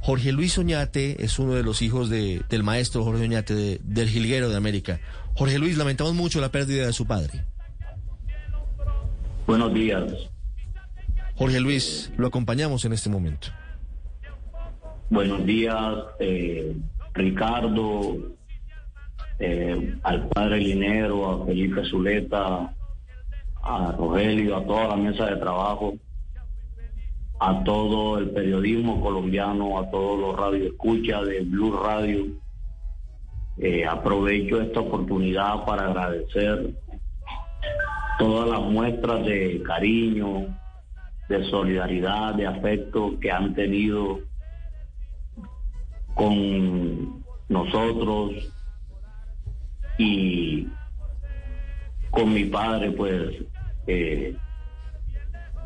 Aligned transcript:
Jorge 0.00 0.32
Luis 0.32 0.58
Oñate 0.58 1.24
es 1.24 1.38
uno 1.38 1.54
de 1.54 1.62
los 1.62 1.82
hijos 1.82 2.08
de, 2.10 2.42
del 2.48 2.62
maestro 2.62 3.04
Jorge 3.04 3.24
Oñate, 3.24 3.80
del 3.82 4.08
Jilguero 4.08 4.48
de 4.48 4.56
América. 4.56 5.00
Jorge 5.34 5.58
Luis, 5.58 5.76
lamentamos 5.76 6.14
mucho 6.14 6.40
la 6.40 6.50
pérdida 6.50 6.86
de 6.86 6.92
su 6.92 7.06
padre. 7.06 7.44
Buenos 9.46 9.72
días. 9.74 10.04
Jorge 11.36 11.60
Luis, 11.60 12.10
lo 12.16 12.26
acompañamos 12.26 12.84
en 12.84 12.92
este 12.92 13.10
momento. 13.10 13.48
Buenos 15.10 15.44
días, 15.46 15.94
eh, 16.18 16.74
Ricardo, 17.14 18.16
eh, 19.38 19.94
al 20.02 20.28
padre 20.28 20.58
Linero, 20.58 21.30
a 21.30 21.46
Felipe 21.46 21.82
Zuleta, 21.88 22.74
a 23.62 23.92
Rogelio, 23.92 24.56
a 24.56 24.64
toda 24.64 24.88
la 24.88 24.96
mesa 24.96 25.26
de 25.26 25.36
trabajo, 25.36 25.94
a 27.38 27.62
todo 27.64 28.18
el 28.18 28.30
periodismo 28.30 29.00
colombiano, 29.00 29.78
a 29.78 29.90
todos 29.90 30.18
los 30.18 30.36
radioescuchas 30.36 31.26
de 31.26 31.40
Blue 31.40 31.78
Radio. 31.82 32.26
Eh, 33.58 33.86
aprovecho 33.86 34.60
esta 34.60 34.80
oportunidad 34.80 35.64
para 35.64 35.86
agradecer 35.86 36.74
todas 38.18 38.48
las 38.48 38.60
muestras 38.60 39.24
de 39.24 39.62
cariño, 39.62 40.46
de 41.28 41.44
solidaridad, 41.50 42.34
de 42.34 42.46
afecto 42.46 43.18
que 43.20 43.30
han 43.30 43.54
tenido 43.54 44.20
con 46.14 47.24
nosotros 47.48 48.32
y 49.98 50.68
con 52.10 52.32
mi 52.32 52.44
padre, 52.44 52.90
pues 52.92 53.30
eh, 53.86 54.34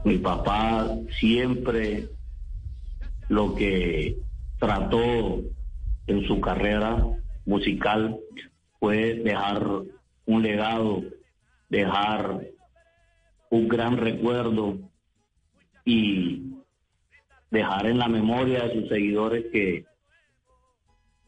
mi 0.05 0.19
papá 0.19 0.89
siempre 1.19 2.09
lo 3.29 3.55
que 3.55 4.17
trató 4.59 5.43
en 6.07 6.27
su 6.27 6.41
carrera 6.41 7.07
musical 7.45 8.19
fue 8.79 9.15
dejar 9.15 9.65
un 10.27 10.43
legado, 10.43 11.03
dejar 11.69 12.41
un 13.51 13.69
gran 13.69 13.97
recuerdo 13.97 14.79
y 15.85 16.55
dejar 17.51 17.87
en 17.87 17.99
la 17.99 18.09
memoria 18.09 18.65
de 18.65 18.81
sus 18.81 18.89
seguidores 18.89 19.47
que 19.53 19.85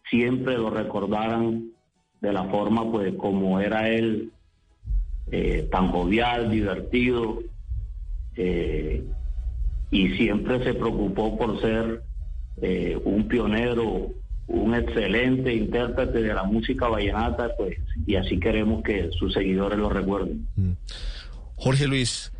siempre 0.08 0.56
lo 0.56 0.70
recordaran 0.70 1.72
de 2.20 2.32
la 2.32 2.44
forma 2.44 2.90
pues 2.90 3.14
como 3.16 3.60
era 3.60 3.88
él, 3.88 4.32
eh, 5.30 5.68
tan 5.70 5.88
jovial, 5.88 6.50
divertido, 6.50 7.42
eh, 8.36 9.04
y 9.90 10.08
siempre 10.16 10.62
se 10.64 10.74
preocupó 10.74 11.36
por 11.36 11.60
ser 11.60 12.02
eh, 12.60 12.98
un 13.04 13.28
pionero, 13.28 14.10
un 14.46 14.74
excelente 14.74 15.54
intérprete 15.54 16.22
de 16.22 16.34
la 16.34 16.44
música 16.44 16.88
vallenata, 16.88 17.50
pues, 17.56 17.78
y 18.06 18.16
así 18.16 18.38
queremos 18.40 18.82
que 18.82 19.10
sus 19.18 19.32
seguidores 19.34 19.78
lo 19.78 19.90
recuerden. 19.90 20.46
Mm. 20.56 20.72
Jorge 21.56 21.86
Luis, 21.86 22.32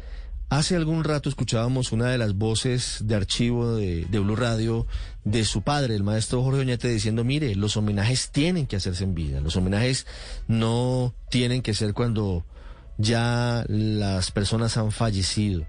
hace 0.48 0.76
algún 0.76 1.04
rato 1.04 1.28
escuchábamos 1.28 1.92
una 1.92 2.10
de 2.10 2.18
las 2.18 2.34
voces 2.34 3.02
de 3.04 3.14
archivo 3.14 3.76
de, 3.76 4.06
de 4.06 4.18
Blue 4.18 4.36
Radio 4.36 4.86
de 5.24 5.44
su 5.44 5.62
padre, 5.62 5.94
el 5.94 6.02
maestro 6.02 6.42
Jorge 6.42 6.60
Oñate, 6.60 6.88
diciendo, 6.88 7.22
mire, 7.22 7.54
los 7.54 7.76
homenajes 7.76 8.30
tienen 8.30 8.66
que 8.66 8.76
hacerse 8.76 9.04
en 9.04 9.14
vida, 9.14 9.40
los 9.40 9.56
homenajes 9.56 10.06
no 10.48 11.14
tienen 11.30 11.62
que 11.62 11.74
ser 11.74 11.94
cuando 11.94 12.44
ya 13.02 13.64
las 13.68 14.30
personas 14.30 14.76
han 14.76 14.92
fallecido. 14.92 15.66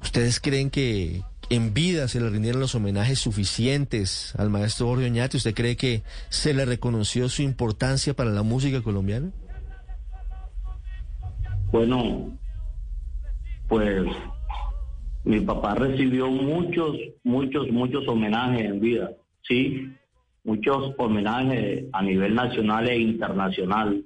¿Ustedes 0.00 0.40
creen 0.40 0.70
que 0.70 1.22
en 1.50 1.74
vida 1.74 2.08
se 2.08 2.20
le 2.20 2.30
rindieron 2.30 2.60
los 2.60 2.74
homenajes 2.74 3.18
suficientes 3.18 4.34
al 4.36 4.50
maestro 4.50 4.86
Jorge 4.86 5.06
Oñate? 5.06 5.36
¿Usted 5.36 5.54
cree 5.54 5.76
que 5.76 6.02
se 6.28 6.54
le 6.54 6.64
reconoció 6.64 7.28
su 7.28 7.42
importancia 7.42 8.14
para 8.14 8.30
la 8.30 8.42
música 8.42 8.82
colombiana? 8.82 9.30
Bueno, 11.70 12.32
pues 13.68 14.06
mi 15.24 15.40
papá 15.40 15.74
recibió 15.74 16.30
muchos, 16.30 16.96
muchos, 17.22 17.68
muchos 17.70 18.08
homenajes 18.08 18.64
en 18.64 18.80
vida, 18.80 19.10
sí, 19.42 19.92
muchos 20.44 20.94
homenajes 20.96 21.84
a 21.92 22.02
nivel 22.02 22.34
nacional 22.34 22.88
e 22.88 22.98
internacional 22.98 24.02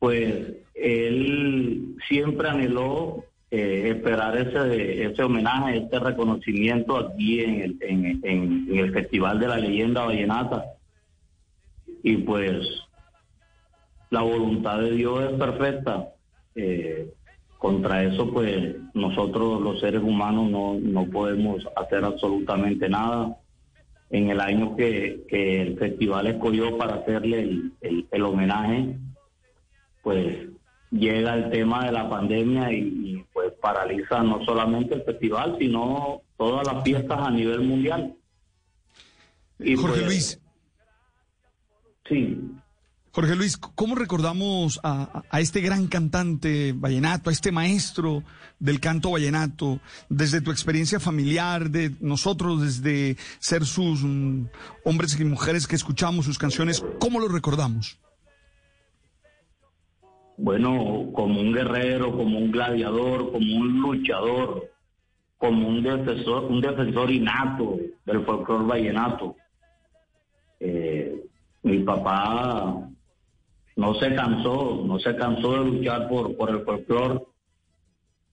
pues 0.00 0.56
él 0.74 1.94
siempre 2.08 2.48
anheló 2.48 3.22
eh, 3.50 3.90
esperar 3.90 4.36
ese, 4.38 5.04
ese 5.04 5.22
homenaje, 5.22 5.76
este 5.76 5.98
reconocimiento 6.00 6.96
aquí 6.96 7.40
en 7.40 7.60
el, 7.60 8.22
en, 8.22 8.78
el 8.78 8.92
Festival 8.92 9.38
de 9.38 9.48
la 9.48 9.58
Leyenda 9.58 10.06
Vallenata. 10.06 10.64
Y 12.02 12.16
pues 12.18 12.66
la 14.08 14.22
voluntad 14.22 14.80
de 14.80 14.92
Dios 14.92 15.30
es 15.30 15.38
perfecta. 15.38 16.08
Eh, 16.54 17.12
contra 17.58 18.02
eso, 18.02 18.32
pues 18.32 18.76
nosotros 18.94 19.60
los 19.60 19.80
seres 19.80 20.00
humanos 20.00 20.50
no, 20.50 20.78
no 20.80 21.04
podemos 21.10 21.62
hacer 21.76 22.04
absolutamente 22.04 22.88
nada. 22.88 23.36
En 24.08 24.30
el 24.30 24.40
año 24.40 24.76
que, 24.76 25.24
el 25.28 25.78
festival 25.78 26.26
escogió 26.26 26.78
para 26.78 26.94
hacerle 26.94 27.70
el 27.82 28.22
homenaje, 28.22 28.96
pues 30.02 30.48
llega 30.90 31.34
el 31.34 31.50
tema 31.50 31.86
de 31.86 31.92
la 31.92 32.08
pandemia 32.08 32.72
y, 32.72 33.24
pues 33.32 33.52
paraliza 33.60 34.22
no 34.22 34.44
solamente 34.44 34.94
el 34.94 35.02
festival, 35.02 35.56
sino 35.58 36.22
todas 36.36 36.66
las 36.66 36.82
fiestas 36.82 37.18
a 37.20 37.30
nivel 37.30 37.60
mundial. 37.60 38.14
Y 39.58 39.76
Jorge 39.76 40.00
pues, 40.00 40.06
Luis. 40.06 40.40
Sí. 42.08 42.40
Jorge 43.12 43.34
Luis, 43.34 43.56
¿cómo 43.56 43.96
recordamos 43.96 44.78
a, 44.84 45.22
este 45.32 45.60
gran 45.60 45.88
cantante 45.88 46.72
vallenato, 46.72 47.30
a 47.30 47.32
este 47.32 47.50
maestro 47.50 48.22
del 48.60 48.78
canto 48.78 49.10
vallenato, 49.10 49.80
desde 50.08 50.40
tu 50.40 50.52
experiencia 50.52 51.00
familiar, 51.00 51.70
de 51.70 51.92
nosotros, 52.00 52.62
desde 52.62 53.16
ser 53.40 53.66
sus 53.66 54.02
mm, 54.04 54.46
hombres 54.84 55.18
y 55.18 55.24
mujeres 55.24 55.66
que 55.66 55.74
escuchamos 55.74 56.24
sus 56.24 56.38
canciones, 56.38 56.84
¿cómo 57.00 57.18
lo 57.18 57.26
recordamos? 57.26 57.98
Bueno, 60.42 61.10
como 61.12 61.38
un 61.38 61.52
guerrero, 61.52 62.16
como 62.16 62.38
un 62.38 62.50
gladiador, 62.50 63.30
como 63.30 63.56
un 63.56 63.80
luchador, 63.80 64.70
como 65.36 65.68
un 65.68 65.82
defensor, 65.82 66.44
un 66.44 66.62
defensor 66.62 67.10
innato 67.10 67.76
del 68.06 68.24
folclore 68.24 68.64
vallenato. 68.64 69.36
Eh, 70.58 71.24
mi 71.62 71.80
papá 71.80 72.88
no 73.76 73.94
se 73.96 74.14
cansó, 74.14 74.82
no 74.86 74.98
se 74.98 75.14
cansó 75.14 75.62
de 75.62 75.70
luchar 75.70 76.08
por, 76.08 76.34
por 76.34 76.48
el 76.50 76.64
folclore, 76.64 77.20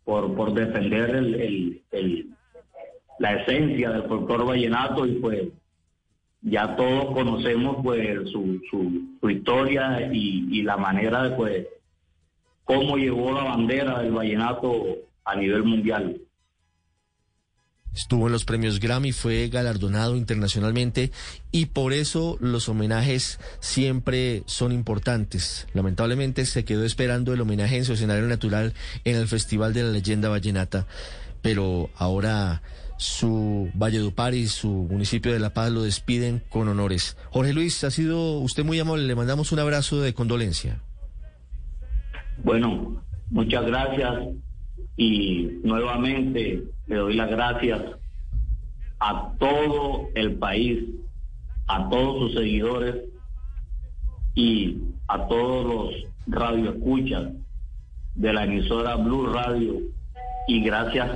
por, 0.06 0.34
por 0.34 0.54
defender 0.54 1.10
el, 1.14 1.82
el, 1.92 2.30
la 3.20 3.34
esencia 3.34 3.92
del 3.92 4.04
folclore 4.04 4.46
vallenato 4.46 5.06
y 5.06 5.16
pues 5.16 5.50
ya 6.42 6.74
todos 6.78 7.14
conocemos 7.14 7.78
pues 7.84 8.30
su, 8.30 8.62
su, 8.72 9.18
su 9.20 9.30
historia 9.30 10.10
y, 10.10 10.48
y 10.58 10.62
la 10.62 10.78
manera 10.78 11.24
de 11.24 11.36
pues 11.36 11.68
cómo 12.68 12.98
llevó 12.98 13.32
la 13.32 13.46
bandera 13.46 14.00
del 14.02 14.12
vallenato 14.12 14.86
a 15.24 15.36
nivel 15.36 15.64
mundial. 15.64 16.22
Estuvo 17.96 18.28
en 18.28 18.34
los 18.34 18.46
premios 18.46 18.80
Grammy, 18.80 19.12
fue 19.12 19.48
galardonado 19.48 20.16
internacionalmente 20.16 21.12
y 21.52 21.68
por 21.68 21.94
eso 21.94 22.38
los 22.40 22.70
homenajes 22.70 23.40
siempre 23.60 24.44
son 24.46 24.72
importantes. 24.72 25.66
Lamentablemente 25.74 26.46
se 26.46 26.64
quedó 26.64 26.86
esperando 26.86 27.34
el 27.34 27.42
homenaje 27.42 27.78
en 27.78 27.86
su 27.86 27.94
escenario 27.94 28.28
natural 28.28 28.74
en 29.04 29.16
el 29.16 29.28
Festival 29.28 29.74
de 29.74 29.82
la 29.82 29.90
Leyenda 29.90 30.30
Vallenata, 30.30 30.86
pero 31.42 31.90
ahora 31.96 32.62
su 32.98 33.72
Valledupar 33.74 34.36
y 34.36 34.48
su 34.48 34.70
municipio 34.70 35.34
de 35.34 35.40
La 35.40 35.54
Paz 35.54 35.72
lo 35.72 35.82
despiden 35.82 36.44
con 36.50 36.68
honores. 36.68 37.18
Jorge 37.32 37.54
Luis, 37.54 37.84
ha 37.84 37.90
sido 37.90 38.38
usted 38.40 38.64
muy 38.64 38.80
amable, 38.80 39.06
le 39.06 39.16
mandamos 39.16 39.52
un 39.52 39.60
abrazo 39.60 40.02
de 40.02 40.14
condolencia. 40.14 40.82
Bueno, 42.44 43.02
muchas 43.30 43.66
gracias 43.66 44.14
y 44.96 45.60
nuevamente 45.64 46.64
le 46.88 46.96
doy 46.96 47.16
las 47.16 47.30
gracias 47.30 47.82
a 49.00 49.34
todo 49.40 50.08
el 50.16 50.36
país, 50.38 50.84
a 51.68 51.90
todos 51.90 52.20
sus 52.20 52.40
seguidores 52.40 52.96
y 54.36 54.82
a 55.08 55.28
todos 55.28 55.66
los 55.66 56.08
radioescuchas 56.28 57.34
de 58.16 58.34
la 58.34 58.46
emisora 58.46 58.96
Blue 58.96 59.28
Radio. 59.34 59.82
Y 60.48 60.62
gracias, 60.62 61.10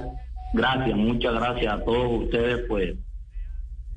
gracias, 0.53 0.97
muchas 0.97 1.33
gracias 1.35 1.73
a 1.73 1.83
todos 1.83 2.23
ustedes, 2.23 2.65
pues 2.67 2.95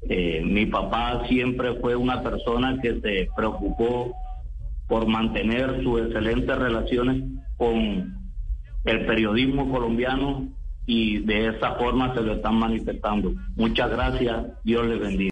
eh, 0.08 0.42
mi 0.44 0.66
papá 0.66 1.26
siempre 1.26 1.74
fue 1.80 1.96
una 1.96 2.22
persona 2.22 2.78
que 2.80 3.00
se 3.00 3.28
preocupó 3.34 4.14
por 4.86 5.06
mantener 5.06 5.82
sus 5.82 6.02
excelentes 6.02 6.56
relaciones 6.56 7.22
con 7.56 8.14
el 8.84 9.06
periodismo 9.06 9.70
colombiano 9.70 10.48
y 10.86 11.18
de 11.20 11.48
esa 11.48 11.72
forma 11.76 12.14
se 12.14 12.22
lo 12.22 12.34
están 12.34 12.56
manifestando. 12.56 13.32
Muchas 13.56 13.90
gracias, 13.90 14.46
Dios 14.64 14.86
les 14.86 15.00
bendiga. 15.00 15.22